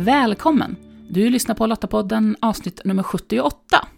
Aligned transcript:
Välkommen! 0.00 0.76
Du 1.10 1.30
lyssnar 1.30 1.54
på 1.54 1.66
Lottapodden 1.66 2.36
avsnitt 2.40 2.80
nummer 2.84 3.02
78. 3.02 3.88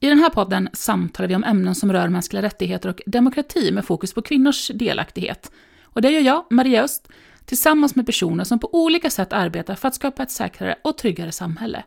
I 0.00 0.08
den 0.08 0.18
här 0.18 0.30
podden 0.30 0.68
samtalar 0.72 1.28
vi 1.28 1.34
om 1.34 1.44
ämnen 1.44 1.74
som 1.74 1.92
rör 1.92 2.08
mänskliga 2.08 2.42
rättigheter 2.42 2.88
och 2.88 3.00
demokrati 3.06 3.72
med 3.72 3.84
fokus 3.84 4.14
på 4.14 4.22
kvinnors 4.22 4.70
delaktighet. 4.74 5.52
Och 5.82 6.02
det 6.02 6.10
gör 6.10 6.20
jag, 6.20 6.44
Maria 6.50 6.82
Öst, 6.82 7.08
tillsammans 7.44 7.94
med 7.94 8.06
personer 8.06 8.44
som 8.44 8.58
på 8.58 8.74
olika 8.74 9.10
sätt 9.10 9.32
arbetar 9.32 9.74
för 9.74 9.88
att 9.88 9.94
skapa 9.94 10.22
ett 10.22 10.30
säkrare 10.30 10.76
och 10.84 10.98
tryggare 10.98 11.32
samhälle. 11.32 11.84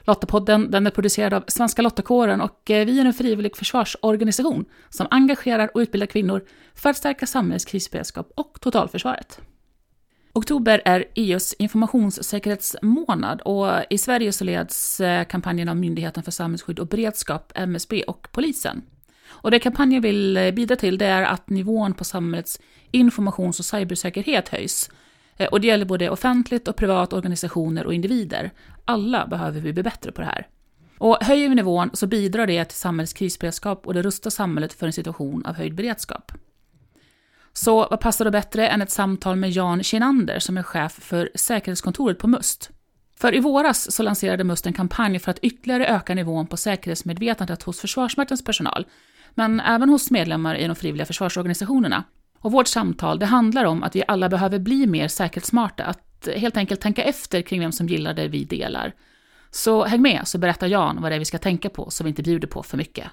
Lottapodden 0.00 0.70
den 0.70 0.86
är 0.86 0.90
producerad 0.90 1.34
av 1.34 1.44
Svenska 1.48 1.82
Lottakåren 1.82 2.40
och 2.40 2.70
eh, 2.70 2.86
vi 2.86 3.00
är 3.00 3.04
en 3.04 3.14
frivillig 3.14 3.56
försvarsorganisation 3.56 4.64
som 4.88 5.06
engagerar 5.10 5.70
och 5.74 5.80
utbildar 5.80 6.06
kvinnor 6.06 6.44
för 6.74 6.90
att 6.90 6.96
stärka 6.96 7.26
samhällets 7.26 7.64
krisberedskap 7.64 8.32
och 8.36 8.58
totalförsvaret. 8.60 9.40
Oktober 10.36 10.82
är 10.84 11.04
EUs 11.14 11.52
informationssäkerhetsmånad 11.52 13.40
och 13.40 13.68
i 13.90 13.98
Sverige 13.98 14.32
så 14.32 14.44
leds 14.44 15.00
eh, 15.00 15.24
kampanjen 15.24 15.68
av 15.68 15.76
Myndigheten 15.76 16.22
för 16.22 16.30
samhällsskydd 16.30 16.78
och 16.78 16.86
beredskap, 16.86 17.52
MSB, 17.54 18.02
och 18.02 18.28
polisen. 18.32 18.82
Och 19.28 19.50
det 19.50 19.58
kampanjen 19.58 20.02
vill 20.02 20.36
eh, 20.36 20.50
bidra 20.50 20.76
till 20.76 20.98
det 20.98 21.06
är 21.06 21.22
att 21.22 21.50
nivån 21.50 21.94
på 21.94 22.04
samhällets 22.04 22.60
informations 22.90 23.58
och 23.58 23.64
cybersäkerhet 23.64 24.48
höjs. 24.48 24.90
Eh, 25.36 25.48
och 25.48 25.60
det 25.60 25.66
gäller 25.66 25.84
både 25.84 26.10
offentligt 26.10 26.68
och 26.68 26.76
privat, 26.76 27.12
organisationer 27.12 27.86
och 27.86 27.94
individer. 27.94 28.50
Alla 28.84 29.26
behöver 29.26 29.60
vi 29.60 29.72
bli 29.72 29.82
bättre 29.82 30.12
på 30.12 30.20
det 30.20 30.26
här. 30.26 30.46
Och 30.98 31.18
höjer 31.20 31.48
vi 31.48 31.54
nivån 31.54 31.90
så 31.92 32.06
bidrar 32.06 32.46
det 32.46 32.64
till 32.64 32.78
samhällets 32.78 33.12
krisberedskap 33.12 33.86
och 33.86 33.94
det 33.94 34.02
rustar 34.02 34.30
samhället 34.30 34.72
för 34.72 34.86
en 34.86 34.92
situation 34.92 35.46
av 35.46 35.54
höjd 35.54 35.74
beredskap. 35.74 36.32
Så 37.56 37.86
vad 37.90 38.00
passar 38.00 38.24
då 38.24 38.30
bättre 38.30 38.68
än 38.68 38.82
ett 38.82 38.90
samtal 38.90 39.36
med 39.36 39.50
Jan 39.50 39.82
Kinander 39.82 40.38
som 40.38 40.58
är 40.58 40.62
chef 40.62 40.92
för 40.92 41.30
säkerhetskontoret 41.34 42.18
på 42.18 42.28
Must? 42.28 42.70
För 43.20 43.34
i 43.34 43.40
våras 43.40 43.92
så 43.92 44.02
lanserade 44.02 44.44
Must 44.44 44.66
en 44.66 44.72
kampanj 44.72 45.18
för 45.18 45.30
att 45.30 45.38
ytterligare 45.38 45.86
öka 45.86 46.14
nivån 46.14 46.46
på 46.46 46.56
säkerhetsmedvetandet 46.56 47.62
hos 47.62 47.80
Försvarsmaktens 47.80 48.44
personal, 48.44 48.86
men 49.34 49.60
även 49.60 49.88
hos 49.88 50.10
medlemmar 50.10 50.54
i 50.54 50.66
de 50.66 50.76
frivilliga 50.76 51.06
försvarsorganisationerna. 51.06 52.04
Och 52.38 52.52
vårt 52.52 52.68
samtal 52.68 53.18
det 53.18 53.26
handlar 53.26 53.64
om 53.64 53.82
att 53.82 53.96
vi 53.96 54.04
alla 54.08 54.28
behöver 54.28 54.58
bli 54.58 54.86
mer 54.86 55.08
säkerhetssmarta, 55.08 55.84
att 55.84 56.28
helt 56.36 56.56
enkelt 56.56 56.80
tänka 56.80 57.02
efter 57.02 57.42
kring 57.42 57.60
vem 57.60 57.72
som 57.72 57.86
gillar 57.86 58.14
det 58.14 58.28
vi 58.28 58.44
delar. 58.44 58.92
Så 59.50 59.84
häng 59.84 60.02
med 60.02 60.20
så 60.24 60.38
berättar 60.38 60.66
Jan 60.66 61.02
vad 61.02 61.12
det 61.12 61.14
är 61.14 61.18
vi 61.18 61.24
ska 61.24 61.38
tänka 61.38 61.68
på 61.68 61.90
så 61.90 62.04
vi 62.04 62.10
inte 62.10 62.22
bjuder 62.22 62.48
på 62.48 62.62
för 62.62 62.76
mycket. 62.76 63.06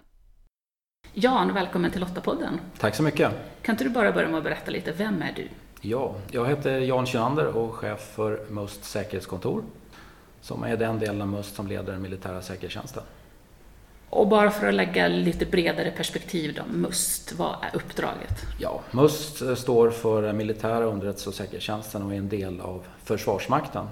Jan, 1.16 1.53
välkommen 1.53 1.92
till 1.92 2.02
Lottapodden. 2.02 2.59
Tack 2.80 2.95
så 2.95 3.03
mycket. 3.03 3.31
Kan 3.61 3.73
inte 3.73 3.83
du 3.83 3.89
bara 3.89 4.11
börja 4.11 4.28
med 4.28 4.38
att 4.38 4.44
berätta 4.44 4.72
lite, 4.72 4.92
vem 4.92 5.22
är 5.22 5.33
du? 5.36 5.47
Ja, 5.81 6.16
jag 6.31 6.45
heter 6.47 6.80
Jan 6.80 7.05
Kinander 7.05 7.45
och 7.45 7.75
chef 7.75 8.00
för 8.16 8.45
MUST 8.50 8.83
säkerhetskontor 8.83 9.64
som 10.42 10.64
är 10.64 10.78
den 10.78 11.00
delen 11.00 11.22
av 11.22 11.28
MUST 11.28 11.55
som 11.55 11.67
leder 11.67 11.92
den 11.92 12.02
militära 12.02 12.42
säkerhetstjänsten. 12.42 13.03
Och 14.09 14.28
bara 14.28 14.52
för 14.52 14.67
att 14.67 14.73
lägga 14.73 15.08
lite 15.08 15.45
bredare 15.45 15.92
perspektiv 15.92 16.53
då, 16.55 16.64
MUST, 16.73 17.33
vad 17.38 17.55
är 17.61 17.75
uppdraget? 17.75 18.45
Ja, 18.59 18.81
MUST 18.92 19.42
står 19.58 19.89
för 19.89 20.33
militära 20.33 20.86
underrättelse 20.86 21.30
och 21.30 21.36
säkerhetstjänsten 21.36 22.03
och 22.03 22.14
är 22.14 22.17
en 22.17 22.30
del 22.30 22.61
av 22.61 22.83
Försvarsmakten. 23.03 23.88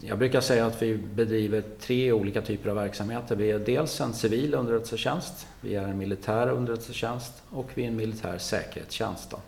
Jag 0.00 0.18
brukar 0.18 0.40
säga 0.40 0.66
att 0.66 0.82
vi 0.82 0.96
bedriver 0.96 1.62
tre 1.80 2.12
olika 2.12 2.42
typer 2.42 2.70
av 2.70 2.76
verksamheter. 2.76 3.36
Vi 3.36 3.50
är 3.50 3.58
dels 3.58 4.00
en 4.00 4.14
civil 4.14 4.54
underrättelsetjänst, 4.54 5.46
vi 5.60 5.74
är 5.74 5.82
en 5.82 5.98
militär 5.98 6.48
underrättelsetjänst 6.48 7.42
och 7.50 7.70
vi 7.74 7.84
är 7.84 7.88
en 7.88 7.96
militär 7.96 8.38
säkerhetstjänst. 8.38 9.30
Då. 9.30 9.40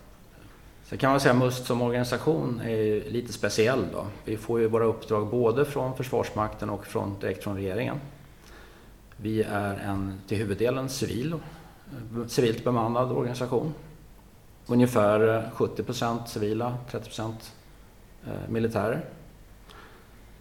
Sen 0.85 0.99
kan 0.99 1.11
man 1.11 1.21
säga 1.21 1.35
att 1.35 1.41
MUST 1.41 1.67
som 1.67 1.83
organisation 1.83 2.61
är 2.61 3.11
lite 3.11 3.33
speciell. 3.33 3.87
Då. 3.93 4.07
Vi 4.25 4.37
får 4.37 4.61
ju 4.61 4.69
våra 4.69 4.85
uppdrag 4.85 5.27
både 5.27 5.65
från 5.65 5.97
Försvarsmakten 5.97 6.71
och 6.71 6.87
från, 6.87 7.17
direkt 7.21 7.45
från 7.45 7.57
regeringen. 7.57 8.01
Vi 9.17 9.43
är 9.43 9.75
en 9.75 10.21
till 10.29 10.39
huvuddelen 10.39 10.89
civil, 10.89 11.35
civilt 12.29 12.65
bemannad 12.65 13.13
organisation. 13.13 13.75
Ungefär 14.67 15.51
70 15.55 15.83
procent 15.83 16.29
civila, 16.29 16.77
30 16.91 17.05
procent 17.05 17.53
eh, 18.27 18.49
militärer. 18.49 19.05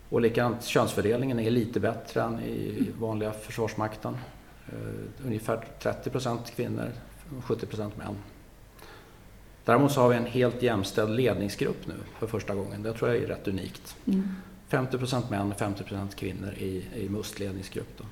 Och 0.09 0.21
likadant 0.21 0.63
könsfördelningen 0.63 1.39
är 1.39 1.51
lite 1.51 1.79
bättre 1.79 2.21
än 2.21 2.39
i 2.39 2.89
vanliga 2.99 3.31
Försvarsmakten. 3.31 4.17
Uh, 4.73 5.25
ungefär 5.25 5.65
30 5.79 6.09
procent 6.09 6.51
kvinnor, 6.55 6.91
70 7.43 7.65
procent 7.65 7.97
män. 7.97 8.15
Däremot 9.65 9.91
så 9.91 10.01
har 10.01 10.09
vi 10.09 10.15
en 10.15 10.25
helt 10.25 10.61
jämställd 10.61 11.15
ledningsgrupp 11.15 11.87
nu 11.87 11.93
för 12.19 12.27
första 12.27 12.55
gången. 12.55 12.83
Det 12.83 12.93
tror 12.93 13.09
jag 13.09 13.23
är 13.23 13.27
rätt 13.27 13.47
unikt. 13.47 13.95
Mm. 14.07 14.35
50 14.67 14.97
procent 14.97 15.29
män 15.29 15.51
och 15.51 15.59
50 15.59 15.83
procent 15.83 16.15
kvinnor 16.15 16.53
i, 16.57 16.85
i 16.95 17.09
MUST 17.09 17.39
ledningsgrupp. 17.39 17.97
Då. 17.97 18.03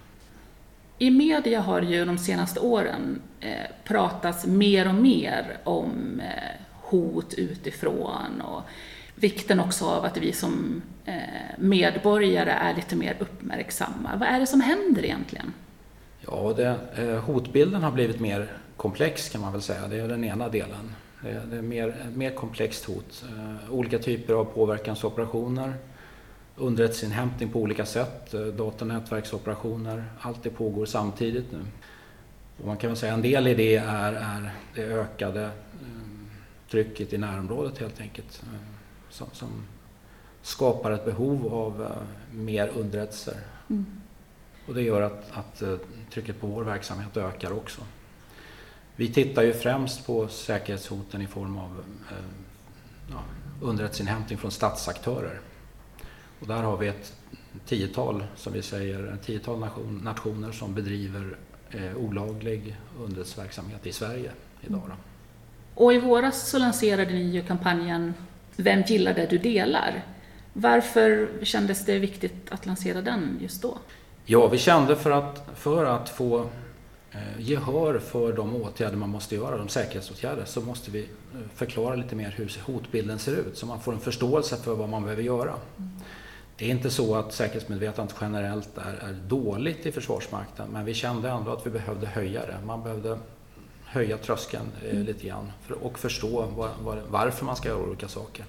I 0.98 1.10
media 1.10 1.62
har 1.62 1.82
ju 1.82 2.06
de 2.06 2.18
senaste 2.18 2.60
åren 2.60 3.22
eh, 3.40 3.52
pratats 3.84 4.46
mer 4.46 4.88
och 4.88 4.96
mer 4.96 5.58
om 5.64 6.20
eh, 6.20 6.62
hot 6.82 7.34
utifrån 7.34 8.42
och 8.42 8.62
vikten 9.20 9.60
också 9.60 9.86
av 9.86 10.06
att 10.06 10.18
vi 10.18 10.34
som 10.34 10.82
eh, 11.06 11.16
medborgare 11.58 12.52
är 12.52 12.76
lite 12.76 12.96
mer 12.96 13.16
uppmärksamma. 13.20 14.16
Vad 14.20 14.30
är 14.30 14.40
det 14.40 14.48
som 14.48 14.62
händer 14.62 15.06
egentligen? 15.06 15.54
Ja, 16.20 16.54
det, 16.58 16.80
eh, 16.96 17.20
hotbilden 17.20 17.84
har 17.84 17.92
blivit 17.92 18.20
mer 18.20 18.52
komplex 18.78 19.30
kan 19.30 19.42
man 19.42 19.52
väl 19.52 19.62
säga. 19.62 19.88
Det 19.88 20.00
är 20.00 20.08
den 20.08 20.24
ena 20.24 20.50
delen. 20.50 20.94
Det 21.22 21.58
är 21.58 21.62
mer, 21.62 21.96
mer 22.14 22.32
komplext 22.32 22.86
hot. 22.86 23.26
Eh, 23.30 23.74
olika 23.74 24.00
typer 24.00 24.34
av 24.34 24.46
påverkansoperationer, 24.46 25.74
underrättelseinhämtning 26.56 27.50
på 27.50 27.60
olika 27.60 27.86
sätt, 27.86 28.34
datanätverksoperationer. 28.58 30.04
Allt 30.20 30.44
det 30.44 30.50
pågår 30.50 30.86
samtidigt 30.86 31.52
nu. 31.52 31.60
Och 32.62 32.68
man 32.68 32.78
kan 32.78 32.90
väl 32.90 32.98
säga 32.98 33.14
en 33.14 33.22
del 33.22 33.48
i 33.48 33.54
det 33.54 33.76
är, 33.76 34.14
är 34.14 34.52
det 34.76 34.82
ökade 34.82 35.50
trycket 36.72 37.14
i 37.14 37.18
närområdet 37.18 37.80
helt 37.80 38.02
enkelt 38.02 38.42
som, 39.18 39.28
som 39.34 39.50
skapar 40.42 40.92
ett 40.92 41.06
behov 41.06 41.54
av 41.54 41.82
uh, 41.82 41.88
mer 42.32 42.72
underrättelser. 42.76 43.38
Mm. 43.70 43.86
Och 44.68 44.74
det 44.74 44.82
gör 44.82 45.02
att, 45.02 45.32
att 45.32 45.62
uh, 45.62 45.78
trycket 46.14 46.42
på 46.42 46.48
vår 46.48 46.64
verksamhet 46.64 47.18
ökar 47.18 47.52
också. 47.52 47.82
Vi 48.96 49.14
tittar 49.14 49.44
ju 49.44 49.54
främst 49.54 50.08
på 50.08 50.28
säkerhetshoten 50.28 51.22
i 51.22 51.28
form 51.28 51.58
av 51.58 51.84
uh, 52.12 52.18
ja, 53.12 53.24
underrättelseinhämtning 53.62 54.38
från 54.38 54.52
statsaktörer. 54.52 55.40
Och 56.40 56.48
där 56.48 56.64
har 56.64 56.78
vi 56.78 56.88
ett 56.88 57.14
tiotal, 57.66 58.24
som 58.36 58.54
vi 58.54 58.62
säger, 58.62 59.14
ett 59.14 59.24
tiotal 59.24 59.60
nation, 59.60 60.02
nationer 60.04 60.52
som 60.52 60.74
bedriver 60.74 61.38
eh, 61.72 61.98
olaglig 61.98 62.78
underrättelseverksamhet 63.00 63.88
i 63.88 63.92
Sverige 63.92 64.32
idag. 64.62 64.82
Då. 64.88 64.94
Och 65.84 65.94
i 65.94 66.00
våras 66.00 66.50
så 66.50 66.60
lanserade 66.60 67.14
ni 67.14 67.22
ju 67.22 67.44
kampanjen 67.44 68.14
vem 68.58 68.82
gillar 68.82 69.14
det 69.14 69.26
du 69.26 69.38
delar? 69.38 70.04
Varför 70.54 71.30
kändes 71.44 71.86
det 71.86 72.00
viktigt 72.00 72.36
att 72.50 72.66
lansera 72.66 73.02
den 73.02 73.40
just 73.42 73.62
då? 73.62 73.78
Ja, 74.26 74.48
vi 74.48 74.58
kände 74.58 74.96
för 74.96 75.12
att, 75.12 75.48
för 75.56 75.86
att 75.86 76.10
få 76.10 76.40
eh, 77.12 77.20
gehör 77.40 78.00
för 78.00 78.34
de 78.34 78.56
åtgärder 78.56 78.96
man 78.96 79.10
måste 79.10 79.36
göra, 79.36 79.58
de 79.58 79.70
säkerhetsåtgärder, 79.70 80.46
så 80.46 80.62
måste 80.62 80.92
vi 80.92 81.00
eh, 81.00 81.40
förklara 81.56 81.96
lite 81.96 82.16
mer 82.16 82.34
hur 82.38 82.62
hotbilden 82.66 83.20
ser 83.20 83.32
ut 83.32 83.58
så 83.58 83.66
man 83.66 83.82
får 83.82 83.94
en 83.94 84.00
förståelse 84.00 84.58
för 84.58 84.76
vad 84.76 84.90
man 84.90 85.04
behöver 85.04 85.24
göra. 85.24 85.54
Mm. 85.78 85.90
Det 86.58 86.66
är 86.66 86.70
inte 86.70 86.90
så 86.90 87.16
att 87.16 87.34
säkerhetsmedvetandet 87.34 88.16
generellt 88.22 88.78
är, 88.78 89.10
är, 89.10 89.14
dåligt 89.14 89.86
i 89.86 89.92
Försvarsmakten 89.92 90.68
men 90.72 90.86
vi 90.86 90.94
kände 90.94 91.30
ändå 91.30 91.52
att 91.52 91.66
vi 91.66 91.70
behövde 91.70 92.08
höja 92.08 92.42
det. 92.46 92.58
Man 92.66 92.84
behövde 92.84 93.18
höja 93.88 94.18
tröskeln 94.18 94.72
eh, 94.84 94.92
mm. 94.92 95.06
lite 95.06 95.28
grann 95.28 95.52
för, 95.62 95.84
och 95.84 96.00
förstå 96.00 96.42
var, 96.42 96.70
var, 96.84 97.02
varför 97.10 97.46
man 97.46 97.56
ska 97.56 97.70
göra 97.70 97.84
olika 97.84 98.08
saker. 98.08 98.46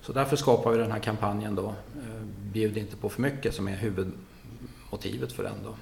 Så 0.00 0.12
därför 0.12 0.36
skapar 0.36 0.72
vi 0.72 0.78
den 0.78 0.92
här 0.92 0.98
kampanjen 0.98 1.54
då, 1.54 1.66
eh, 1.66 2.22
Bjud 2.52 2.76
inte 2.76 2.96
på 2.96 3.08
för 3.08 3.22
mycket, 3.22 3.54
som 3.54 3.68
är 3.68 3.76
huvudmotivet 3.76 5.32
för 5.32 5.42
den. 5.42 5.56
Då. 5.64 5.74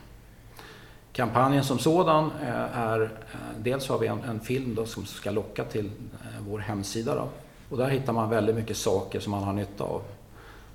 Kampanjen 1.12 1.64
som 1.64 1.78
sådan 1.78 2.30
eh, 2.42 2.78
är, 2.78 3.00
eh, 3.02 3.10
dels 3.58 3.88
har 3.88 3.98
vi 3.98 4.06
en, 4.06 4.22
en 4.22 4.40
film 4.40 4.74
då 4.74 4.86
som 4.86 5.06
ska 5.06 5.30
locka 5.30 5.64
till 5.64 5.86
eh, 5.86 6.42
vår 6.48 6.58
hemsida 6.58 7.14
då. 7.14 7.28
Och 7.68 7.76
där 7.76 7.88
hittar 7.88 8.12
man 8.12 8.30
väldigt 8.30 8.56
mycket 8.56 8.76
saker 8.76 9.20
som 9.20 9.30
man 9.30 9.42
har 9.42 9.52
nytta 9.52 9.84
av. 9.84 10.02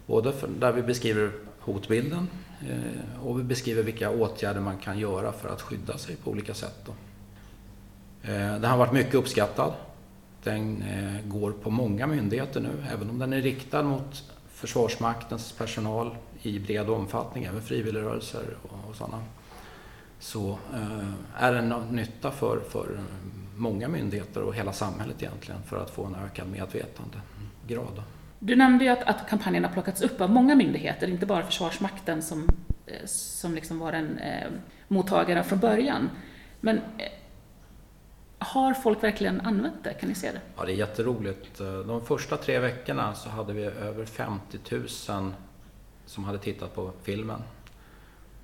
Både 0.06 0.31
för, 0.31 0.48
där 0.59 0.71
vi 0.71 0.81
beskriver 0.81 1.31
hotbilden 1.59 2.27
och 3.24 3.39
vi 3.39 3.44
beskriver 3.44 3.83
vilka 3.83 4.09
åtgärder 4.09 4.62
man 4.62 4.77
kan 4.77 5.00
göra 5.00 5.31
för 5.31 5.50
att 5.50 5.62
skydda 5.62 5.98
sig 5.98 6.15
på 6.15 6.31
olika 6.31 6.53
sätt. 6.53 6.75
Då. 6.86 6.91
Eh, 8.27 8.60
den 8.60 8.63
har 8.63 8.77
varit 8.77 8.94
mycket 8.94 9.16
uppskattad. 9.16 9.74
Den 10.44 10.81
eh, 10.81 11.27
går 11.27 11.51
på 11.51 11.69
många 11.69 12.07
myndigheter 12.07 12.62
nu, 12.62 12.86
även 12.94 13.10
om 13.10 13.19
den 13.19 13.33
är 13.33 13.42
riktad 13.42 13.83
mot 13.83 14.24
Försvarsmaktens 14.50 15.51
personal 15.51 16.16
i 16.42 16.60
bred 16.60 16.89
omfattning, 16.89 17.44
även 17.44 17.62
frivilligrörelser 17.62 18.44
och 18.62 18.95
sådana. 18.95 19.24
Så 20.19 20.57
eh, 20.74 21.44
är 21.44 21.54
den 21.54 21.69
nytta 21.89 22.31
för, 22.31 22.60
för 22.69 23.00
många 23.56 23.88
myndigheter 23.88 24.42
och 24.42 24.56
hela 24.56 24.74
samhället 24.74 25.24
egentligen 25.24 25.62
för 25.63 25.77
att 25.77 25.89
få 25.89 26.06
en 26.06 26.16
ökad 26.16 26.48
medvetandegrad. 26.48 27.94
Mm, 27.94 28.04
du 28.39 28.56
nämnde 28.56 28.86
ju 28.86 28.92
att, 28.92 29.04
att 29.04 29.30
kampanjen 29.30 29.63
har 29.63 29.72
plockats 29.72 30.01
upp 30.01 30.22
av 30.22 30.30
många 30.30 30.56
myndigheter, 30.56 31.07
inte 31.07 31.25
bara 31.25 31.44
Försvarsmakten 31.44 32.22
som, 32.22 32.48
som 33.06 33.56
liksom 33.56 33.80
var 33.80 33.94
en 33.94 34.18
eh, 34.18 34.48
mottagare 34.88 35.44
från 35.44 35.60
början. 35.60 36.10
Men 36.62 36.81
har 38.45 38.74
folk 38.74 39.03
verkligen 39.03 39.42
använt 39.42 39.83
det? 39.83 39.94
Kan 39.94 40.09
ni 40.09 40.15
se 40.15 40.31
det? 40.31 40.42
Ja, 40.57 40.65
det 40.65 40.71
är 40.71 40.75
jätteroligt. 40.75 41.57
De 41.57 42.06
första 42.06 42.38
tre 42.38 42.59
veckorna 42.59 43.15
så 43.15 43.30
hade 43.30 43.53
vi 43.53 43.63
över 43.63 44.06
50 44.06 44.59
000 44.69 45.33
som 46.06 46.24
hade 46.24 46.38
tittat 46.38 46.75
på 46.75 46.92
filmen. 47.03 47.42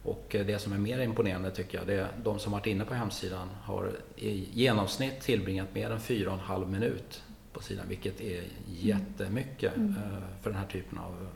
Och 0.04 0.26
det 0.30 0.62
som 0.62 0.74
är 0.74 0.78
mer 0.78 1.00
imponerande 1.00 1.52
tycker 1.52 1.78
jag, 1.78 1.88
det 1.88 1.94
är 1.94 2.08
de 2.24 2.40
som 2.40 2.52
varit 2.52 2.68
inne 2.68 2.86
på 2.86 2.94
hemsidan 2.94 3.50
har 3.64 3.92
i 4.16 4.50
genomsnitt 4.54 5.22
tillbringat 5.22 5.68
mer 5.74 5.92
än 5.92 6.00
fyra 6.00 6.28
och 6.30 6.34
en 6.34 6.44
halv 6.44 6.70
minut 6.70 7.24
på 7.54 7.62
sidan, 7.62 7.86
vilket 7.90 8.22
är 8.22 8.44
jättemycket 8.68 9.76
mm. 9.76 9.96
Eh, 9.96 10.42
för 10.42 10.50
den 10.50 10.60
här 10.60 10.68
typen 10.68 10.98
av 10.98 11.28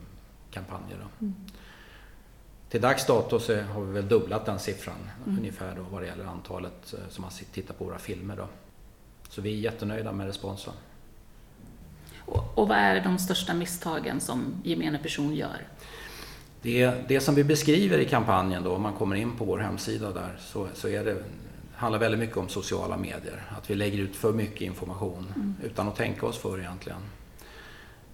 kampanjer. 0.52 0.98
Mm. 1.22 1.36
Till 2.75 2.81
dags 2.81 3.06
dato 3.06 3.39
så 3.39 3.62
har 3.62 3.81
vi 3.81 3.94
väl 3.94 4.07
dubblat 4.07 4.45
den 4.45 4.60
siffran 4.60 4.95
mm. 5.25 5.39
ungefär 5.39 5.75
då 5.75 5.81
vad 5.92 6.01
det 6.01 6.07
gäller 6.07 6.25
antalet 6.25 6.94
eh, 6.94 7.00
som 7.10 7.24
har 7.24 7.31
tittat 7.54 7.77
på 7.77 7.86
våra 7.86 7.98
filmer. 7.98 8.36
Då. 8.36 8.48
Så 9.30 9.42
vi 9.42 9.54
är 9.54 9.56
jättenöjda 9.56 10.12
med 10.12 10.27
responsen. 10.27 10.74
Och, 12.19 12.57
och 12.57 12.68
vad 12.68 12.77
är 12.77 13.04
de 13.04 13.18
största 13.18 13.54
misstagen 13.54 14.19
som 14.19 14.54
gemene 14.63 14.98
person 14.98 15.36
gör? 15.36 15.68
Det, 16.62 16.94
det 17.07 17.19
som 17.19 17.36
vi 17.36 17.44
beskriver 17.44 17.98
i 17.98 18.06
kampanjen 18.06 18.63
då, 18.63 18.75
om 18.75 18.81
man 18.81 18.94
kommer 18.94 19.16
in 19.16 19.38
på 19.38 19.45
vår 19.45 19.60
hemsida 19.60 20.12
där, 20.12 20.38
så, 20.39 20.68
så 20.74 20.88
är 20.88 21.06
det, 21.06 21.24
handlar 21.75 22.00
väldigt 22.00 22.19
mycket 22.19 22.38
om 22.38 22.50
sociala 22.50 22.98
medier. 22.98 23.44
Att 23.57 23.69
vi 23.69 23.75
lägger 23.75 24.00
ut 24.00 24.16
för 24.16 24.33
mycket 24.33 24.62
information 24.62 25.33
mm. 25.36 25.56
utan 25.63 25.88
att 25.88 25.95
tänka 25.95 26.25
oss 26.25 26.38
för 26.38 26.60
egentligen. 26.60 27.01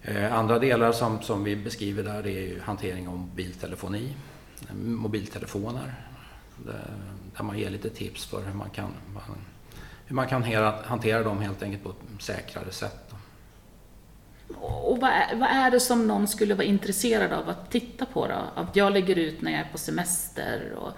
Eh, 0.01 0.33
andra 0.33 0.59
delar 0.59 0.91
som, 0.91 1.21
som 1.21 1.43
vi 1.43 1.55
beskriver 1.55 2.03
där 2.03 2.27
är 2.27 2.41
ju 2.41 2.59
hantering 2.59 3.07
av 3.07 3.17
mobiltelefoni, 3.17 4.13
mobiltelefoner. 4.73 5.93
Där 7.35 7.43
man 7.43 7.59
ger 7.59 7.69
lite 7.69 7.89
tips 7.89 8.25
för 8.25 8.41
hur 8.45 8.53
man 8.53 8.69
kan, 8.69 8.89
hur 10.05 10.15
man 10.15 10.27
kan 10.27 10.43
hantera 10.85 11.23
dem 11.23 11.41
helt 11.41 11.63
enkelt 11.63 11.83
på 11.83 11.89
ett 11.89 12.23
säkrare 12.23 12.71
sätt. 12.71 13.13
Och 14.59 14.97
vad 15.01 15.09
är, 15.09 15.35
vad 15.35 15.49
är 15.49 15.71
det 15.71 15.79
som 15.79 16.07
någon 16.07 16.27
skulle 16.27 16.53
vara 16.53 16.65
intresserad 16.65 17.33
av 17.33 17.49
att 17.49 17.71
titta 17.71 18.05
på 18.05 18.27
då? 18.27 18.61
Att 18.61 18.75
jag 18.75 18.93
lägger 18.93 19.15
ut 19.15 19.41
när 19.41 19.51
jag 19.51 19.59
är 19.59 19.67
på 19.71 19.77
semester 19.77 20.73
och 20.77 20.91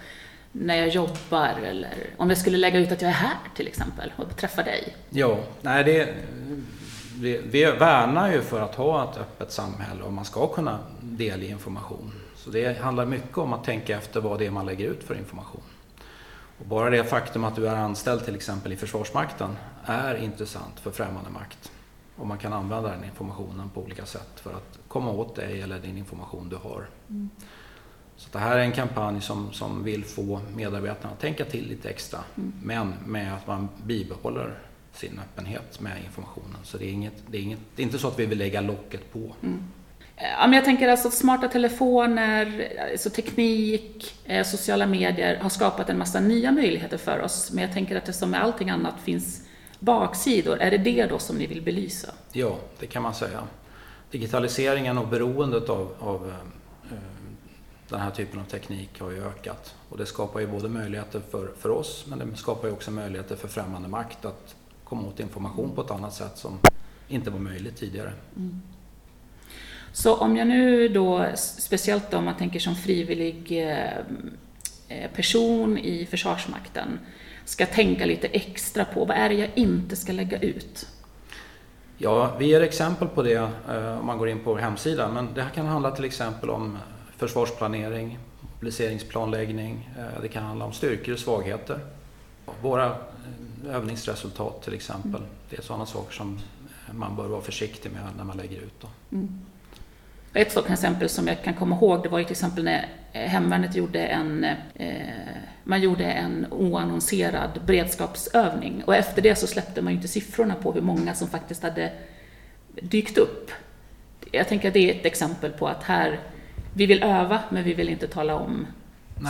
när 0.52 0.76
jag 0.76 0.88
jobbar 0.88 1.60
eller 1.64 1.94
om 2.18 2.30
jag 2.30 2.38
skulle 2.38 2.58
lägga 2.58 2.80
ut 2.80 2.92
att 2.92 3.02
jag 3.02 3.10
är 3.10 3.16
här 3.16 3.38
till 3.56 3.68
exempel 3.68 4.14
och 4.18 4.38
träffar 4.38 4.64
dig? 4.64 4.96
Ja, 5.10 5.40
nej 5.62 5.84
det, 5.84 6.16
vi, 7.20 7.42
vi 7.46 7.66
värnar 7.66 8.32
ju 8.32 8.42
för 8.42 8.62
att 8.62 8.76
ha 8.76 9.12
ett 9.12 9.18
öppet 9.18 9.52
samhälle 9.52 10.04
och 10.04 10.14
man 10.14 10.26
ska 10.26 10.48
kunna 10.48 10.80
dela 11.02 11.44
information. 11.44 12.12
Så 12.44 12.50
det 12.50 12.80
handlar 12.80 13.06
mycket 13.06 13.38
om 13.38 13.54
att 13.54 13.64
tänka 13.64 13.98
efter 13.98 14.22
vad 14.22 14.40
det 14.40 14.46
är 14.46 14.52
man 14.52 14.66
lägger 14.66 14.90
ut 14.90 15.04
för 15.04 15.16
information. 15.16 15.62
Och 16.60 16.66
bara 16.66 16.90
det 16.90 17.04
faktum 17.04 17.44
att 17.44 17.56
du 17.56 17.68
är 17.68 17.76
anställd 17.76 18.26
till 18.26 18.36
exempel 18.36 18.74
i 18.74 18.76
Försvarsmakten 18.76 19.56
är 19.86 20.16
intressant 20.16 20.80
för 20.80 20.92
främmande 20.92 21.30
makt. 21.30 21.72
Och 22.16 22.28
man 22.28 22.38
kan 22.38 22.54
använda 22.54 22.90
den 22.90 23.04
informationen 23.04 23.70
på 23.70 23.82
olika 23.82 24.06
sätt 24.06 24.30
för 24.36 24.52
att 24.52 24.80
komma 24.88 25.12
åt 25.12 25.36
dig 25.36 25.62
eller 25.62 25.80
din 25.80 25.98
information 25.98 26.50
du 26.50 26.56
har. 26.56 26.90
Mm. 27.10 27.30
Så 28.16 28.30
det 28.32 28.40
här 28.40 28.58
är 28.58 28.64
en 28.64 28.72
kampanj 28.72 29.22
som, 29.22 29.54
som 29.54 29.84
vill 29.84 30.06
få 30.06 30.42
medarbetarna 30.56 31.14
att 31.14 31.20
tänka 31.20 31.46
till 31.46 31.68
lite 31.68 31.90
extra. 31.90 32.20
Mm. 32.36 32.54
Men 32.64 32.94
med 33.06 33.34
att 33.34 33.48
man 33.48 33.70
bibehåller 33.86 34.60
sin 34.94 35.20
öppenhet 35.20 35.80
med 35.80 36.04
informationen. 36.06 36.58
Så 36.64 36.78
det 36.78 36.86
är, 36.86 36.92
inget, 36.92 37.24
det 37.28 37.38
är, 37.38 37.42
inget, 37.42 37.60
det 37.76 37.82
är 37.82 37.84
inte 37.84 38.00
så 38.00 38.08
att 38.08 38.20
vi 38.20 38.26
vill 38.26 38.38
lägga 38.38 38.62
locket 38.62 39.14
på. 39.14 39.36
Mm. 39.44 39.64
Ja, 40.16 40.48
men 40.48 40.54
jag 40.54 40.66
tänker 40.66 40.88
alltså 40.88 41.08
att 41.08 41.14
smarta 41.14 41.48
telefoner, 41.48 42.72
alltså 42.92 43.10
teknik, 43.10 44.16
eh, 44.26 44.44
sociala 44.46 44.86
medier 44.86 45.38
har 45.38 45.50
skapat 45.50 45.90
en 45.90 45.98
massa 45.98 46.20
nya 46.20 46.52
möjligheter 46.52 46.98
för 46.98 47.20
oss. 47.20 47.52
Men 47.52 47.64
jag 47.64 47.74
tänker 47.74 47.96
att 47.96 48.06
det 48.06 48.14
som 48.14 48.32
med 48.32 48.44
allting 48.44 48.70
annat 48.70 48.96
finns 49.04 49.42
baksidor. 49.80 50.58
Är 50.58 50.72
det 50.72 50.78
det 50.78 51.06
då 51.06 51.20
som 51.20 51.36
ni 51.36 51.48
vill 51.48 51.62
belysa? 51.62 52.08
Ja, 52.32 52.58
det 52.80 52.88
kan 52.88 53.04
man 53.04 53.14
säga. 53.14 53.44
Digitaliseringen 54.12 54.98
och 54.98 55.08
beroendet 55.08 55.70
av, 55.70 55.94
av 56.00 56.34
eh, 56.92 56.98
den 57.90 58.00
här 58.00 58.12
typen 58.12 58.40
av 58.40 58.44
teknik 58.44 59.00
har 59.00 59.12
ju 59.12 59.24
ökat. 59.24 59.76
Och 59.90 59.98
det 59.98 60.06
skapar 60.06 60.40
ju 60.40 60.48
både 60.48 60.70
möjligheter 60.70 61.22
för, 61.32 61.52
för 61.58 61.70
oss 61.70 62.06
men 62.08 62.20
det 62.20 62.38
skapar 62.38 62.68
ju 62.68 62.74
också 62.74 62.92
möjligheter 62.92 63.36
för 63.36 63.48
främmande 63.48 63.90
makt 63.90 64.26
att 64.26 64.56
komma 64.84 65.08
åt 65.08 65.20
information 65.20 65.72
på 65.76 65.82
ett 65.82 65.92
annat 65.92 66.14
sätt 66.14 66.38
som 66.38 66.60
inte 67.08 67.32
var 67.32 67.40
möjligt 67.40 67.78
tidigare. 67.78 68.14
Mm. 68.36 68.62
Så 69.94 70.16
om 70.16 70.38
jag 70.38 70.48
nu 70.48 70.88
då, 70.88 71.26
speciellt 71.36 72.14
om 72.14 72.26
man 72.26 72.38
tänker 72.38 72.60
som 72.60 72.76
frivillig 72.76 73.68
eh, 73.68 73.98
eh, 74.88 75.12
person 75.16 75.78
i 75.78 76.06
Försvarsmakten, 76.06 77.00
ska 77.46 77.66
tänka 77.66 78.06
lite 78.06 78.28
extra 78.28 78.86
på 78.86 79.06
vad 79.06 79.18
är 79.18 79.30
det 79.30 79.36
jag 79.36 79.50
inte 79.56 79.96
ska 79.96 80.12
lägga 80.12 80.40
ut? 80.40 80.88
Ja, 81.98 82.36
vi 82.40 82.46
ger 82.46 82.62
exempel 82.62 83.08
på 83.08 83.24
det 83.24 83.50
eh, 83.70 84.00
om 84.00 84.06
man 84.06 84.18
går 84.18 84.30
in 84.30 84.40
på 84.40 84.54
vår 84.54 84.60
hemsida, 84.60 85.10
men 85.10 85.34
det 85.34 85.42
här 85.42 85.50
kan 85.50 85.66
handla 85.66 85.92
till 85.92 86.06
exempel 86.06 86.50
om 86.50 86.78
försvarsplanering, 87.18 88.20
mobiliseringsplanläggning, 88.42 89.90
det 90.22 90.28
kan 90.28 90.44
handla 90.44 90.66
om 90.66 90.74
styrkor 90.74 91.14
och 91.14 91.20
svagheter. 91.20 91.80
Våra 92.62 92.96
övningsresultat 93.70 94.64
till 94.64 94.74
exempel, 94.74 95.16
mm. 95.16 95.30
det 95.50 95.58
är 95.58 95.62
sådana 95.62 95.86
saker 95.86 96.14
som 96.14 96.40
man 96.92 97.16
bör 97.16 97.28
vara 97.28 97.42
försiktig 97.42 97.92
med 97.92 98.02
när 98.18 98.24
man 98.24 98.38
lägger 98.38 98.58
ut. 98.58 98.84
Mm. 99.12 99.40
Ett 100.34 100.52
sådant 100.52 100.72
exempel 100.72 101.10
som 101.10 101.28
jag 101.28 101.44
kan 101.44 101.54
komma 101.54 101.76
ihåg, 101.76 102.04
det 102.04 102.10
var 102.10 102.20
ju 102.20 102.26
till 102.26 102.32
exempel 102.32 102.64
när 102.64 102.90
eh, 103.12 103.22
Hemvärnet 103.22 103.76
gjorde 103.76 104.06
en, 104.06 104.44
eh, 104.76 104.98
man 105.64 105.82
gjorde 105.82 106.06
en 106.06 106.48
oannonserad 106.52 107.60
beredskapsövning 107.66 108.84
och 108.86 108.96
efter 108.96 109.22
det 109.22 109.36
så 109.36 109.48
släppte 109.48 109.82
man 109.82 109.94
ju 109.94 109.98
inte 109.98 110.08
siffrorna 110.08 110.56
på 110.56 110.74
hur 110.74 110.82
många 110.82 111.16
som 111.16 111.28
faktiskt 111.28 111.64
hade 111.64 111.92
dykt 112.82 113.18
upp. 113.18 113.52
Jag 114.32 114.48
tänker 114.48 114.68
att 114.68 114.74
det 114.74 114.92
är 114.92 114.96
ett 115.00 115.06
exempel 115.06 115.52
på 115.52 115.68
att 115.68 115.84
här, 115.84 116.20
vi 116.74 116.86
vill 116.86 117.04
öva 117.04 117.40
men 117.50 117.64
vi 117.64 117.74
vill 117.74 117.90
inte 117.90 118.08
tala 118.08 118.36
om 118.36 118.68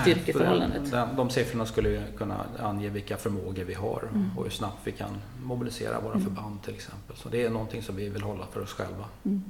styrkeförhållandet. 0.02 0.82
Nej, 0.92 1.08
de 1.18 1.30
siffrorna 1.30 1.66
skulle 1.66 1.90
ju 1.90 2.02
kunna 2.18 2.46
ange 2.60 2.90
vilka 2.90 3.18
förmågor 3.18 3.64
vi 3.64 3.74
har 3.74 4.04
mm. 4.12 4.38
och 4.38 4.44
hur 4.44 4.52
snabbt 4.52 4.80
vi 4.84 4.92
kan 4.92 5.22
mobilisera 5.44 6.00
våra 6.00 6.14
mm. 6.14 6.24
förband 6.26 6.64
till 6.64 6.74
exempel. 6.74 7.16
Så 7.16 7.30
det 7.30 7.44
är 7.44 7.50
någonting 7.50 7.82
som 7.82 7.96
vi 7.96 8.10
vill 8.10 8.22
hålla 8.22 8.46
för 8.54 8.62
oss 8.62 8.74
själva 8.74 9.06
mm. 9.26 9.44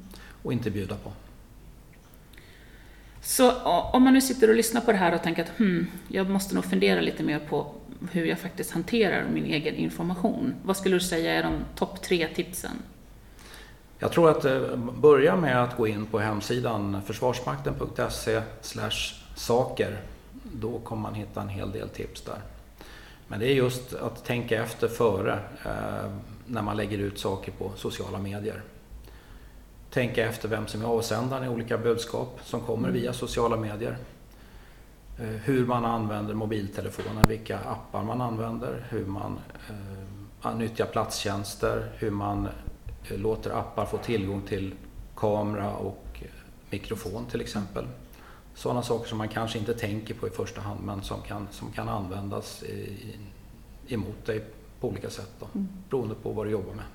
och 0.44 0.54
inte 0.54 0.72
bjuda 0.72 0.96
på. 0.96 1.12
Så 3.24 3.52
om 3.92 4.04
man 4.04 4.14
nu 4.14 4.22
sitter 4.22 4.50
och 4.50 4.56
lyssnar 4.56 4.82
på 4.82 4.92
det 4.92 4.98
här 4.98 5.16
och 5.16 5.24
tänker 5.24 5.44
att 5.44 5.58
hmm, 5.58 5.88
jag 6.08 6.30
måste 6.30 6.56
nog 6.56 6.66
fundera 6.66 7.02
lite 7.02 7.24
mer 7.24 7.40
på 7.40 7.72
hur 8.12 8.26
jag 8.26 8.40
faktiskt 8.40 8.72
hanterar 8.72 9.26
min 9.34 9.46
egen 9.46 9.76
information. 9.76 10.56
Vad 10.64 10.78
skulle 10.78 10.96
du 10.96 11.00
säga 11.00 11.34
är 11.34 11.44
de 11.44 11.54
topp 11.76 12.02
tre 12.02 12.28
tipsen? 12.28 12.72
Jag 14.00 14.12
tror 14.12 14.30
att 14.30 14.46
eh, 14.46 14.76
börja 14.76 15.36
med 15.36 15.64
att 15.64 15.78
gå 15.78 15.88
in 15.88 16.06
på 16.06 16.20
hemsidan 16.20 17.02
försvarsmakten.se 17.06 18.42
saker. 19.36 19.98
Då 20.44 20.80
kommer 20.80 21.02
man 21.02 21.14
hitta 21.14 21.42
en 21.42 21.50
hel 21.50 21.72
del 21.72 21.90
tips 21.90 22.22
där. 22.22 22.40
Men 23.28 23.40
det 23.40 23.48
är 23.48 23.54
just 23.54 23.94
att 23.94 24.26
tänka 24.26 24.64
efter 24.64 24.88
före 24.88 25.40
eh, 25.66 26.12
när 26.46 26.62
man 26.62 26.78
lägger 26.78 26.98
ut 26.98 27.20
saker 27.20 27.52
på 27.52 27.72
sociala 27.76 28.20
medier 28.20 28.62
tänka 29.94 30.26
efter 30.30 30.48
vem 30.50 30.68
som 30.68 30.82
är 30.82 30.86
avsändaren 30.86 31.44
i 31.44 31.48
olika 31.48 31.78
budskap 31.78 32.40
som 32.44 32.62
kommer 32.62 32.88
mm. 32.90 33.02
via 33.02 33.14
sociala 33.14 33.58
medier. 33.58 33.98
Eh, 35.20 35.26
hur 35.26 35.66
man 35.66 35.86
använder 35.86 36.34
mobiltelefonen, 36.34 37.28
vilka 37.28 37.60
appar 37.60 38.04
man 38.04 38.22
använder, 38.22 38.86
hur 38.90 39.06
man 39.06 39.40
eh, 40.44 40.56
nyttjar 40.56 40.86
platstjänster, 40.86 41.92
hur 41.98 42.12
man 42.12 42.48
eh, 43.10 43.18
låter 43.18 43.52
appar 43.52 43.86
få 43.86 43.98
tillgång 43.98 44.42
till 44.42 44.74
kamera 45.16 45.74
och 45.74 46.06
eh, 46.22 46.28
mikrofon 46.70 47.26
till 47.26 47.42
exempel. 47.42 47.86
Sådana 48.56 48.84
saker 48.84 49.10
som 49.10 49.18
man 49.18 49.30
kanske 49.30 49.60
inte 49.60 49.74
tänker 49.74 50.14
på 50.14 50.28
i 50.28 50.30
första 50.30 50.62
hand 50.62 50.80
men 50.84 51.04
som 51.04 51.22
kan, 51.22 51.48
som 51.52 51.72
kan 51.72 51.90
användas 51.90 52.64
i, 52.64 52.98
emot 53.88 54.26
dig 54.26 54.44
på 54.80 54.88
olika 54.88 55.10
sätt 55.10 55.32
då, 55.40 55.48
mm. 55.56 55.68
beroende 55.90 56.16
på 56.16 56.32
vad 56.32 56.46
du 56.46 56.52
jobbar 56.52 56.74
med. 56.74 56.86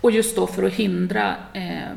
Och 0.00 0.10
just 0.10 0.36
då 0.36 0.46
för 0.46 0.62
att 0.62 0.72
hindra 0.72 1.36
eh, 1.52 1.92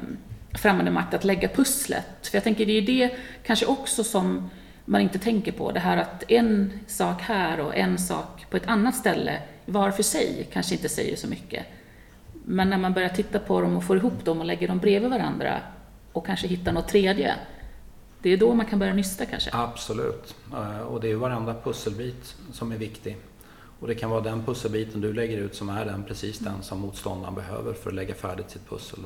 främmande 0.54 0.92
makt 0.92 1.14
att 1.14 1.24
lägga 1.24 1.48
pusslet. 1.48 2.28
För 2.28 2.36
jag 2.36 2.44
tänker 2.44 2.66
det 2.66 2.78
är 2.78 2.82
det 2.82 3.16
kanske 3.44 3.66
också 3.66 4.04
som 4.04 4.50
man 4.86 5.02
inte 5.02 5.20
tänker 5.20 5.52
på. 5.52 5.72
Det 5.72 5.80
här 5.80 5.98
att 5.98 6.24
en 6.32 6.80
sak 6.88 7.22
här 7.22 7.60
och 7.60 7.76
en 7.76 7.98
sak 7.98 8.46
på 8.50 8.58
ett 8.58 8.68
annat 8.68 8.96
ställe 8.96 9.42
var 9.66 9.92
för 9.92 10.04
sig 10.04 10.48
kanske 10.54 10.76
inte 10.76 10.90
säger 10.90 11.16
så 11.16 11.28
mycket. 11.28 11.66
Men 12.46 12.70
när 12.70 12.78
man 12.78 12.94
börjar 12.94 13.10
titta 13.10 13.40
på 13.40 13.62
dem 13.62 13.78
och 13.78 13.84
får 13.84 13.98
ihop 13.98 14.26
dem 14.26 14.40
och 14.40 14.46
lägger 14.46 14.68
dem 14.68 14.80
bredvid 14.80 15.10
varandra 15.10 15.60
och 16.14 16.26
kanske 16.26 16.48
hittar 16.48 16.72
något 16.72 16.88
tredje. 16.88 17.36
Det 18.22 18.30
är 18.30 18.38
då 18.38 18.54
man 18.54 18.66
kan 18.66 18.80
börja 18.80 18.94
nysta 18.94 19.26
kanske? 19.26 19.50
Absolut. 19.54 20.36
Eh, 20.54 20.80
och 20.80 21.02
det 21.02 21.12
är 21.12 21.16
varenda 21.16 21.56
pusselbit 21.64 22.36
som 22.54 22.72
är 22.72 22.78
viktig. 22.78 23.18
Och 23.80 23.88
det 23.88 23.96
kan 23.96 24.10
vara 24.10 24.22
den 24.22 24.46
pusselbiten 24.46 25.02
du 25.02 25.14
lägger 25.14 25.38
ut 25.38 25.56
som 25.56 25.70
är 25.70 25.86
den, 25.86 26.04
precis 26.04 26.40
den 26.40 26.64
som 26.64 26.80
motståndaren 26.80 27.36
behöver 27.36 27.74
för 27.74 27.90
att 27.90 27.96
lägga 27.96 28.16
färdigt 28.16 28.50
sitt 28.50 28.70
pussel. 28.70 29.00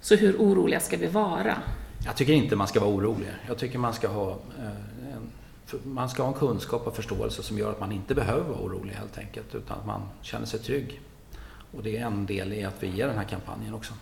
Så 0.00 0.14
hur 0.14 0.36
oroliga 0.36 0.80
ska 0.80 0.96
vi 0.96 1.06
vara? 1.06 1.56
Jag 2.04 2.16
tycker 2.16 2.32
inte 2.32 2.56
man 2.56 2.68
ska 2.68 2.80
vara 2.80 2.90
orolig. 2.90 3.28
Jag 3.46 3.58
tycker 3.58 3.78
man 3.78 3.94
ska 3.94 4.08
ha 4.08 4.30
eh, 4.30 5.14
en, 5.14 5.32
man 5.92 6.08
ska 6.08 6.22
ha 6.22 6.28
en 6.28 6.38
kunskap 6.38 6.86
och 6.86 6.96
förståelse 6.96 7.42
som 7.42 7.58
gör 7.58 7.70
att 7.70 7.80
man 7.80 7.92
inte 7.92 8.14
behöver 8.14 8.48
vara 8.48 8.60
orolig 8.60 8.92
helt 8.92 9.18
enkelt, 9.18 9.54
utan 9.54 9.78
att 9.78 9.86
man 9.86 10.02
känner 10.22 10.46
sig 10.46 10.60
trygg. 10.60 11.00
Och 11.72 11.82
det 11.82 11.96
är 11.96 12.06
en 12.06 12.26
del 12.26 12.52
i 12.52 12.64
att 12.64 12.82
vi 12.82 12.86
ger 12.86 13.06
den 13.06 13.16
här 13.16 13.24
kampanjen 13.24 13.74
också. 13.74 13.94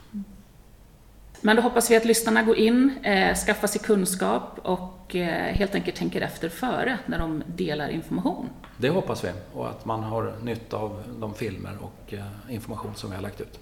Men 1.40 1.56
då 1.56 1.62
hoppas 1.62 1.90
vi 1.90 1.96
att 1.96 2.04
lyssnarna 2.04 2.42
går 2.42 2.56
in, 2.56 2.98
eh, 3.02 3.34
skaffar 3.34 3.68
sig 3.68 3.80
kunskap 3.80 4.58
och 4.62 5.16
eh, 5.16 5.54
helt 5.54 5.74
enkelt 5.74 5.96
tänker 5.96 6.20
efter 6.20 6.48
före 6.48 6.98
när 7.06 7.18
de 7.18 7.42
delar 7.46 7.88
information. 7.88 8.50
Det 8.76 8.88
hoppas 8.88 9.24
vi 9.24 9.28
och 9.52 9.68
att 9.68 9.84
man 9.84 10.02
har 10.02 10.34
nytta 10.42 10.76
av 10.76 11.02
de 11.20 11.34
filmer 11.34 11.76
och 11.80 12.14
eh, 12.14 12.54
information 12.54 12.94
som 12.94 13.10
vi 13.10 13.16
har 13.16 13.22
lagt 13.22 13.40
ut. 13.40 13.58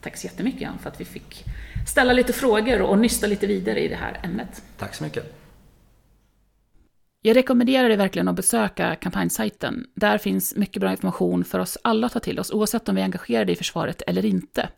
Tack 0.00 0.16
så 0.16 0.26
jättemycket 0.26 0.60
Jan 0.60 0.78
för 0.78 0.90
att 0.90 1.00
vi 1.00 1.04
fick 1.04 1.44
ställa 1.88 2.12
lite 2.12 2.32
frågor 2.32 2.82
och 2.82 2.98
nysta 2.98 3.26
lite 3.26 3.46
vidare 3.46 3.80
i 3.80 3.88
det 3.88 3.96
här 3.96 4.20
ämnet. 4.24 4.62
Tack 4.78 4.94
så 4.94 5.04
mycket. 5.04 5.36
Jag 7.22 7.36
rekommenderar 7.36 7.88
dig 7.88 7.96
verkligen 7.96 8.28
att 8.28 8.36
besöka 8.36 8.94
kampanjsajten. 8.94 9.86
Där 9.94 10.18
finns 10.18 10.56
mycket 10.56 10.80
bra 10.80 10.90
information 10.90 11.44
för 11.44 11.58
oss 11.58 11.78
alla 11.84 12.06
att 12.06 12.12
ta 12.12 12.20
till 12.20 12.40
oss, 12.40 12.52
oavsett 12.52 12.88
om 12.88 12.94
vi 12.94 13.00
är 13.00 13.04
engagerade 13.04 13.52
i 13.52 13.56
försvaret 13.56 14.02
eller 14.06 14.24
inte. 14.24 14.68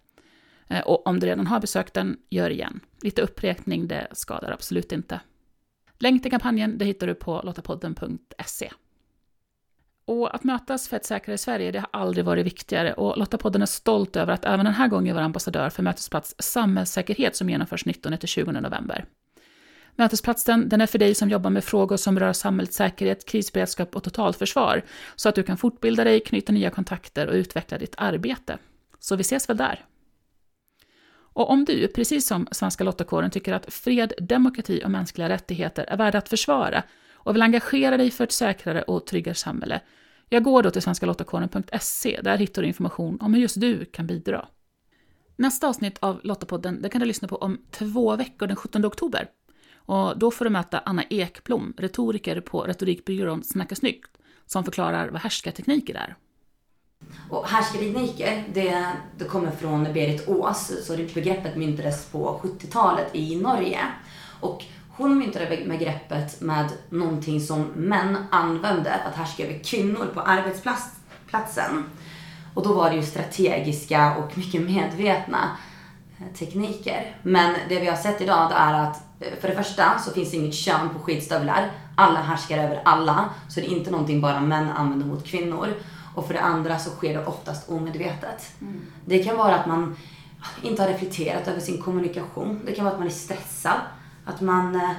Eh, 0.69 0.81
och 0.81 1.07
om 1.07 1.21
du 1.21 1.27
redan 1.27 1.47
har 1.47 1.61
besökt 1.61 1.95
den, 1.95 2.17
gör 2.31 2.51
igen. 2.51 2.81
Lite 3.03 3.23
uppräkning, 3.23 3.89
det 3.89 4.07
skadar 4.13 4.53
absolut 4.53 4.93
inte. 4.93 5.21
Länk 5.99 6.23
till 6.23 6.31
kampanjen 6.31 6.79
det 6.79 6.85
hittar 6.85 7.07
du 7.07 7.15
på 7.15 7.41
lottapodden.se. 7.45 8.71
Och 10.05 10.35
att 10.35 10.45
mötas 10.45 10.89
för 10.89 10.97
ett 10.97 11.05
säkrare 11.05 11.39
Sverige, 11.39 11.71
det 11.71 11.79
har 11.79 11.89
aldrig 11.93 12.25
varit 12.25 12.47
viktigare 12.47 12.93
och 12.93 13.19
Lottapodden 13.19 13.63
är 13.63 13.67
stolt 13.67 14.17
över 14.17 14.33
att 14.33 14.45
även 14.45 14.65
den 14.65 14.75
här 14.75 14.89
gången 14.89 15.15
vara 15.15 15.25
ambassadör 15.25 15.71
för 15.71 15.83
Mötesplats 15.83 16.35
Samhällssäkerhet 16.39 17.37
som 17.37 17.51
genomförs 17.51 17.87
19-20 17.87 18.61
november. 18.61 19.05
Mötesplatsen 19.97 20.69
den 20.69 20.81
är 20.81 20.87
för 20.87 20.99
dig 20.99 21.15
som 21.15 21.31
jobbar 21.31 21.51
med 21.51 21.65
frågor 21.65 21.97
som 21.97 22.19
rör 22.19 22.33
samhällets 22.33 22.77
säkerhet, 22.77 23.27
krisberedskap 23.27 23.97
och 23.97 24.03
totalförsvar, 24.03 24.83
så 25.17 25.29
att 25.29 25.35
du 25.35 25.43
kan 25.43 25.57
fortbilda 25.57 26.05
dig, 26.05 26.21
knyta 26.21 26.53
nya 26.53 26.71
kontakter 26.71 27.27
och 27.27 27.35
utveckla 27.35 27.79
ditt 27.79 27.95
arbete. 27.97 28.59
Så 28.99 29.17
vi 29.17 29.21
ses 29.21 29.49
väl 29.49 29.57
där! 29.57 29.85
Och 31.33 31.51
om 31.51 31.65
du, 31.65 31.89
precis 31.89 32.27
som 32.27 32.49
Svenska 32.51 32.85
Lottakåren, 32.85 33.31
tycker 33.31 33.53
att 33.53 33.73
fred, 33.75 34.13
demokrati 34.19 34.83
och 34.85 34.91
mänskliga 34.91 35.29
rättigheter 35.29 35.85
är 35.85 35.97
värda 35.97 36.19
att 36.19 36.29
försvara 36.29 36.83
och 37.15 37.35
vill 37.35 37.43
engagera 37.43 37.97
dig 37.97 38.11
för 38.11 38.25
ett 38.25 38.33
säkrare 38.33 38.83
och 38.83 39.07
tryggare 39.07 39.35
samhälle, 39.35 39.81
jag 40.29 40.45
går 40.45 40.63
då 40.63 40.71
till 40.71 40.83
svenskalottakåren.se. 40.83 42.21
Där 42.23 42.37
hittar 42.37 42.63
du 42.63 42.69
information 42.69 43.19
om 43.21 43.35
hur 43.35 43.41
just 43.41 43.61
du 43.61 43.85
kan 43.85 44.07
bidra. 44.07 44.49
Nästa 45.37 45.69
avsnitt 45.69 45.99
av 46.01 46.21
Lottapodden 46.25 46.83
det 46.83 46.89
kan 46.89 47.01
du 47.01 47.07
lyssna 47.07 47.29
på 47.29 47.37
om 47.37 47.59
två 47.71 48.17
veckor, 48.17 48.47
den 48.47 48.57
17 48.57 48.85
oktober. 48.85 49.29
Och 49.75 50.19
då 50.19 50.31
får 50.31 50.45
du 50.45 50.51
möta 50.51 50.79
Anna 50.79 51.05
Ekblom, 51.11 51.75
retoriker 51.79 52.41
på 52.41 52.63
retorikbyrån 52.63 53.45
Snacka 53.45 53.75
snyggt, 53.75 54.19
som 54.47 54.65
förklarar 54.65 55.09
vad 55.09 55.21
härskartekniker 55.21 55.95
är. 55.95 56.17
Och 57.31 57.49
härskartekniker, 57.49 58.45
det, 58.55 58.87
det 59.19 59.25
kommer 59.25 59.51
från 59.51 59.85
Berit 59.85 60.29
Ås, 60.29 60.73
så 60.87 60.97
det 60.97 61.15
begreppet 61.15 61.57
myntades 61.57 62.07
på 62.07 62.41
70-talet 62.43 63.09
i 63.13 63.37
Norge. 63.37 63.79
Och 64.41 64.65
hon 64.89 65.19
myntade 65.19 65.47
begreppet 65.67 66.41
med 66.41 66.73
någonting 66.89 67.41
som 67.41 67.63
män 67.63 68.17
använde 68.31 69.01
för 69.03 69.11
att 69.11 69.17
härska 69.17 69.45
över 69.45 69.59
kvinnor 69.65 70.11
på 70.15 70.21
arbetsplatsen. 70.21 71.85
Och 72.55 72.63
då 72.63 72.73
var 72.73 72.91
det 72.91 72.97
ju 72.97 73.03
strategiska 73.03 74.17
och 74.17 74.39
mycket 74.39 74.63
medvetna 74.63 75.57
eh, 76.19 76.37
tekniker. 76.39 77.17
Men 77.23 77.55
det 77.69 77.81
vi 77.81 77.87
har 77.87 77.97
sett 77.97 78.21
idag 78.21 78.51
det 78.51 78.55
är 78.55 78.75
att 78.75 79.03
eh, 79.21 79.29
för 79.41 79.49
det 79.49 79.55
första 79.55 79.99
så 79.99 80.11
finns 80.11 80.31
det 80.31 80.37
inget 80.37 80.55
kön 80.55 80.89
på 80.89 80.99
skidstövlar. 80.99 81.71
Alla 81.97 82.21
härskar 82.21 82.59
över 82.59 82.83
alla. 82.85 83.25
Så 83.49 83.61
det 83.61 83.67
är 83.67 83.77
inte 83.77 83.91
någonting 83.91 84.21
bara 84.21 84.41
män 84.41 84.71
använder 84.71 85.07
mot 85.07 85.27
kvinnor. 85.27 85.75
Och 86.15 86.27
för 86.27 86.35
det 86.35 86.41
andra 86.41 86.79
så 86.79 86.91
sker 86.91 87.15
det 87.15 87.27
oftast 87.27 87.71
omedvetet. 87.71 88.61
Mm. 88.61 88.81
Det 89.05 89.25
kan 89.25 89.37
vara 89.37 89.55
att 89.55 89.67
man 89.67 89.97
inte 90.63 90.83
har 90.83 90.89
reflekterat 90.89 91.49
över 91.49 91.61
sin 91.61 91.83
kommunikation. 91.83 92.61
Det 92.67 92.73
kan 92.73 92.85
vara 92.85 92.95
att 92.95 93.01
man 93.01 93.09
är 93.09 93.13
stressad. 93.13 93.81
Att 94.25 94.41
man 94.41 94.75
eh, 94.75 94.91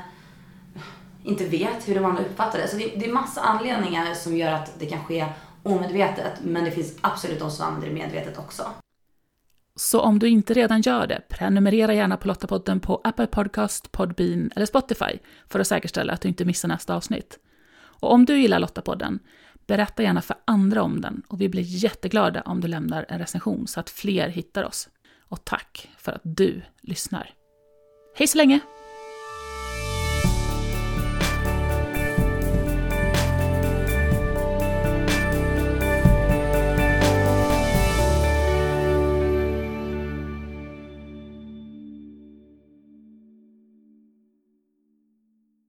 inte 1.24 1.46
vet 1.46 1.88
hur 1.88 1.96
de 1.96 2.06
andra 2.06 2.24
uppfattar 2.24 2.60
det. 2.60 2.68
Så 2.68 2.78
det, 2.78 2.86
det 2.86 3.06
är 3.06 3.14
massa 3.14 3.42
anledningar 3.42 4.14
som 4.14 4.38
gör 4.38 4.52
att 4.52 4.80
det 4.80 4.86
kan 4.86 5.04
ske 5.04 5.26
omedvetet. 5.64 6.34
Men 6.44 6.64
det 6.64 6.72
finns 6.72 6.98
absolut 7.02 7.40
de 7.40 7.52
som 7.52 7.66
använder 7.66 7.88
det 7.88 7.94
medvetet 7.94 8.38
också. 8.38 8.64
Så 9.76 10.02
om 10.02 10.20
du 10.20 10.30
inte 10.30 10.54
redan 10.54 10.82
gör 10.82 11.08
det, 11.08 11.22
prenumerera 11.30 11.94
gärna 11.94 12.18
på 12.18 12.28
Lottapodden 12.28 12.80
på 12.80 13.02
Apple 13.04 13.28
Podcast, 13.28 13.92
Podbean 13.92 14.52
eller 14.56 14.66
Spotify 14.66 15.20
för 15.50 15.60
att 15.60 15.68
säkerställa 15.68 16.14
att 16.14 16.22
du 16.22 16.28
inte 16.28 16.46
missar 16.46 16.68
nästa 16.68 16.96
avsnitt. 16.96 17.40
Och 17.76 18.12
om 18.12 18.26
du 18.26 18.38
gillar 18.42 18.60
Lottapodden, 18.60 19.20
berätta 19.68 20.04
gärna 20.04 20.22
för 20.22 20.36
andra 20.46 20.84
om 20.84 21.02
den 21.02 21.22
och 21.28 21.42
vi 21.42 21.50
blir 21.50 21.64
jätteglada 21.64 22.42
om 22.42 22.62
du 22.62 22.68
lämnar 22.68 23.06
en 23.10 23.20
recension 23.20 23.68
så 23.68 23.80
att 23.80 23.90
fler 23.90 24.30
hittar 24.30 24.64
oss. 24.64 24.90
Och 25.28 25.46
tack 25.46 25.90
för 25.98 26.12
att 26.12 26.22
du 26.24 26.62
lyssnar. 26.82 27.34
Hej 28.16 28.28
så 28.28 28.38
länge! 28.38 28.60